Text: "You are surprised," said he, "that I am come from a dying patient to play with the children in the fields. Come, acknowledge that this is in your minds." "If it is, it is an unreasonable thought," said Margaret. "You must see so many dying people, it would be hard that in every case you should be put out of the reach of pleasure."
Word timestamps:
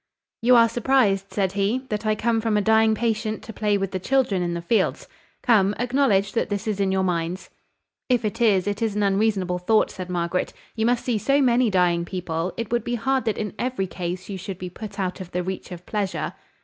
"You 0.41 0.55
are 0.55 0.67
surprised," 0.67 1.31
said 1.31 1.51
he, 1.51 1.85
"that 1.89 2.07
I 2.07 2.13
am 2.13 2.17
come 2.17 2.41
from 2.41 2.57
a 2.57 2.61
dying 2.61 2.95
patient 2.95 3.43
to 3.43 3.53
play 3.53 3.77
with 3.77 3.91
the 3.91 3.99
children 3.99 4.41
in 4.41 4.55
the 4.55 4.59
fields. 4.63 5.07
Come, 5.43 5.75
acknowledge 5.77 6.31
that 6.31 6.49
this 6.49 6.65
is 6.67 6.79
in 6.79 6.91
your 6.91 7.03
minds." 7.03 7.51
"If 8.09 8.25
it 8.25 8.41
is, 8.41 8.65
it 8.65 8.81
is 8.81 8.95
an 8.95 9.03
unreasonable 9.03 9.59
thought," 9.59 9.91
said 9.91 10.09
Margaret. 10.09 10.53
"You 10.75 10.87
must 10.87 11.05
see 11.05 11.19
so 11.19 11.39
many 11.39 11.69
dying 11.69 12.03
people, 12.03 12.51
it 12.57 12.71
would 12.71 12.83
be 12.83 12.95
hard 12.95 13.25
that 13.25 13.37
in 13.37 13.53
every 13.59 13.85
case 13.85 14.27
you 14.27 14.39
should 14.39 14.57
be 14.57 14.71
put 14.71 14.99
out 14.99 15.21
of 15.21 15.29
the 15.33 15.43
reach 15.43 15.71
of 15.71 15.85
pleasure." 15.85 16.33